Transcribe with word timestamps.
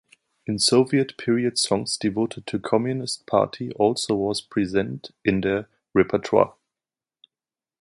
In 0.47 0.57
soviet 0.57 1.15
period 1.19 1.59
songs 1.59 1.95
devoted 1.95 2.47
to 2.47 2.57
Communist 2.57 3.27
party 3.27 3.69
also 3.73 4.15
was 4.15 4.41
present 4.41 5.11
in 5.23 5.41
their 5.41 5.69
repertoire. 5.93 6.55